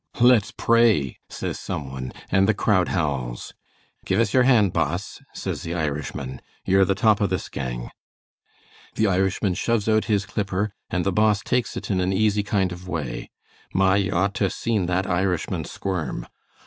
"'Let's 0.19 0.49
pray,' 0.49 1.19
says 1.29 1.59
some 1.59 1.91
one, 1.91 2.11
and 2.31 2.49
the 2.49 2.55
crowd 2.55 2.87
howls. 2.87 3.53
'Give 4.03 4.19
us 4.19 4.33
yer 4.33 4.41
hand, 4.41 4.73
Boss,' 4.73 5.21
says 5.31 5.61
the 5.61 5.75
Irishman. 5.75 6.41
'Yer 6.65 6.85
the 6.85 6.95
top 6.95 7.21
o' 7.21 7.27
this 7.27 7.49
gang.' 7.49 7.91
The 8.95 9.05
Irishman 9.05 9.53
shoves 9.53 9.87
out 9.87 10.05
his 10.05 10.25
clipper, 10.25 10.73
and 10.89 11.05
the 11.05 11.11
Boss 11.11 11.43
takes 11.43 11.77
it 11.77 11.91
in 11.91 12.01
an 12.01 12.13
easy 12.13 12.41
kind 12.41 12.71
of 12.71 12.87
a 12.87 12.91
way. 12.91 13.29
My 13.75 13.95
you 13.97 14.11
o't 14.11 14.33
to 14.33 14.49
seen 14.49 14.87
that 14.87 15.05
Irishman 15.05 15.65
squirm. 15.65 16.25